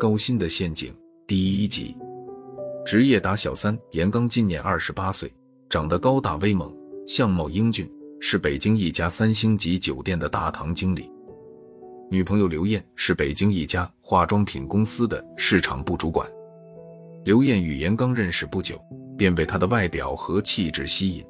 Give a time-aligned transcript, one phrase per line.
[0.00, 0.94] 高薪的陷阱
[1.26, 1.96] 第一集，
[2.86, 3.78] 职业打小三。
[3.90, 5.32] 严刚今年二十八岁，
[5.68, 6.74] 长得高大威猛，
[7.06, 7.90] 相貌英俊，
[8.20, 11.10] 是北京一家三星级酒店的大堂经理。
[12.10, 16.26] 女朋友刘艳是北京一家化妆品公司的市场部主管。
[17.24, 18.78] 刘艳与严刚认识不久，
[19.16, 21.24] 便被他的外表和气质吸引。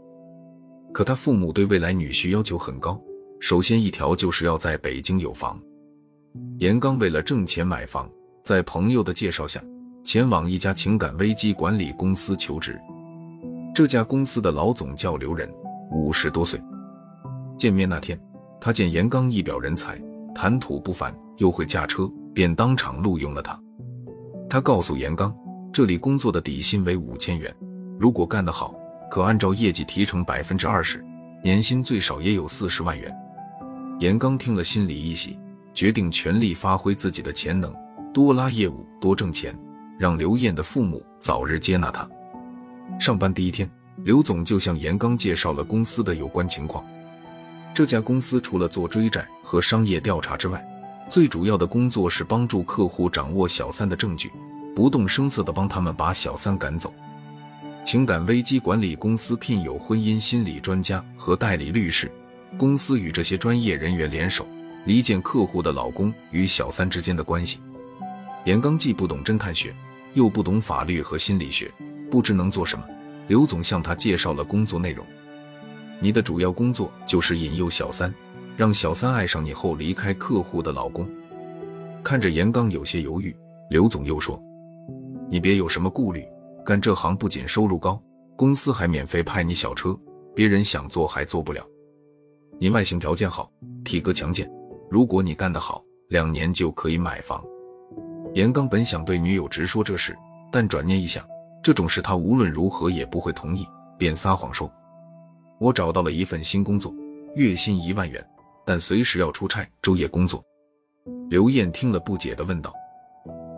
[0.93, 3.01] 可他父母对未来女婿要求很高，
[3.41, 5.61] 首先一条就是要在北京有房。
[6.59, 8.09] 严刚为了挣钱买房。
[8.43, 9.59] 在朋友的介绍下，
[10.05, 12.79] 前往一家情感危机管理公司求职。
[13.75, 15.51] 这家公司的老总叫刘仁，
[15.91, 16.61] 五十多岁。
[17.57, 18.21] 见面那天，
[18.61, 19.99] 他见严刚一表人才，
[20.35, 23.59] 谈吐不凡，又会驾车，便当场录用了他。
[24.51, 25.35] 他告诉严刚，
[25.73, 27.51] 这里工作的底薪为五千元，
[27.99, 28.75] 如果干得好，
[29.11, 31.03] 可按照业绩提成百分之二十，
[31.43, 33.11] 年薪最少也有四十万元。
[34.01, 35.39] 严刚听了，心里一喜，
[35.73, 37.73] 决定全力发挥自己的潜能。
[38.13, 39.57] 多拉业务，多挣钱，
[39.99, 42.09] 让刘艳的父母早日接纳他。
[42.99, 46.85] 上班第一天，刘总就向严刚介绍了公司的有关情况。
[47.73, 50.65] 这家公司除了做追债和商业调查之外，
[51.09, 54.31] 最主要的工作是帮助客户掌握小三的证据，
[54.75, 56.93] 不动声色地帮他们把小三赶走。
[57.85, 62.11] 情感危机管理公司聘有婚姻心理专家和代理律师，
[62.57, 64.47] 公司与这些专业人员联手，
[64.85, 67.61] 离间客户的老公与小三之间的关系。
[68.45, 69.75] 严刚既不懂侦探学，
[70.13, 71.71] 又不懂法律和心理学，
[72.11, 72.85] 不知能做什么。
[73.27, 75.05] 刘总向他介绍了工作内容：
[75.99, 78.13] 你的主要工作就是引诱小三，
[78.57, 81.09] 让小三爱上你后离开客户的老公。
[82.03, 83.35] 看着严刚有些犹豫，
[83.71, 84.41] 刘总又说
[85.29, 86.23] ：“你别有什么顾虑，
[86.65, 88.01] 干这行不仅收入高，
[88.37, 89.99] 公司还免费派你小车，
[90.37, 91.67] 别人想做还做不了。
[92.59, 93.51] 你外形条件好，
[93.85, 94.51] 体格强健，
[94.91, 97.43] 如果你干得好，两年就可以买房。”
[98.35, 100.17] 严刚本想对女友直说这事，
[100.51, 101.25] 但转念一想，
[101.63, 103.67] 这种事他无论如何也不会同意，
[103.97, 104.71] 便撒谎说
[105.61, 106.93] ：“我找到了一份新工作，
[107.37, 108.25] 月薪一万元，
[108.67, 110.45] 但随时要出差，昼夜工作。”
[111.31, 112.73] 刘艳听了不解地问道：“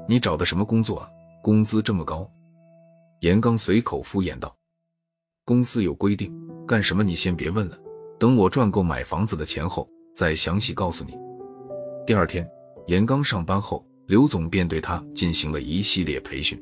[0.09, 1.09] 你找的什么工作啊？
[1.43, 2.29] 工资这么高？”
[3.21, 4.55] 严刚随口敷衍道
[5.47, 6.31] ：“公司有规定，
[6.67, 7.79] 干什么你先别问了，
[8.19, 11.13] 等我赚够买房子的钱后再详细告诉你。”
[12.07, 12.49] 第二天，
[12.87, 13.85] 严刚上班后。
[14.07, 16.57] 刘总便对他进行了一系列培训，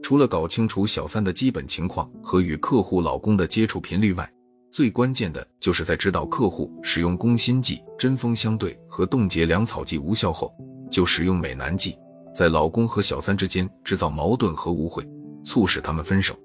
[0.00, 4.32] 除了搞清楚小三的基本情况和与客户老公的接触频率外，
[4.70, 10.54] 最关键的就是在知道客户使用攻心计、针锋相对和冻结粮草计无效后，
[10.88, 11.98] 就使用美男计，
[12.32, 15.04] 在老公和小三之间制造矛盾和误会，
[15.44, 16.38] 促使他们分手。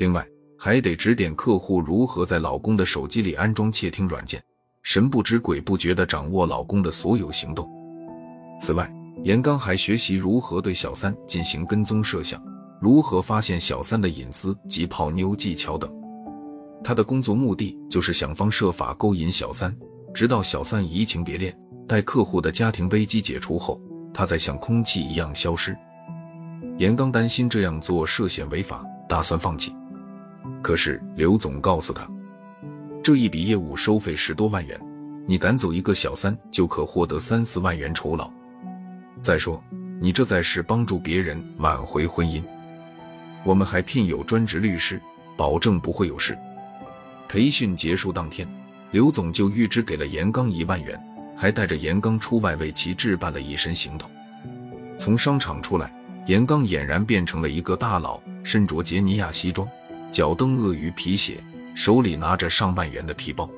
[0.00, 0.26] 另外，
[0.60, 4.42] 还得指点客户如何在老公的手机里安装窃听软件，
[4.82, 7.70] 神不知鬼不觉地掌握老公的所有行动。
[8.60, 8.92] 此外，
[9.22, 12.42] 严刚还学习如何对小三进行跟踪摄像，
[12.80, 15.88] 如何发现小三的隐私及泡妞技巧等。
[16.82, 19.74] 他的工作目的就是想方设法勾引小三，
[20.12, 23.80] 直到小三移情别恋，待客户的家庭危机解除后，
[24.12, 25.76] 他再像空气一样消失。
[26.78, 29.72] 严刚担心这样做涉嫌违法，打算放弃。
[30.62, 32.08] 可是刘总告诉他，
[33.02, 34.78] 这一笔业务收费十多万元，
[35.26, 38.30] 你赶走一个小三就可获得三四万元酬劳。
[39.22, 39.62] 再说，
[40.00, 42.42] 你这在是帮助别人挽回婚姻。
[43.44, 45.00] 我们还聘有专职律师，
[45.36, 46.36] 保证不会有事。
[47.28, 48.46] 培训结束当天，
[48.90, 51.00] 刘总就预支给了严刚一万元，
[51.36, 54.08] 还带着严刚出外为其置办了一身行头。
[54.98, 55.92] 从商场出来，
[56.26, 59.68] 严刚俨然变成了一个大佬，身着杰尼亚西装，
[60.18, 61.38] 脚蹬鳄鱼皮鞋，
[61.76, 63.48] 手里拿着上万元的皮包。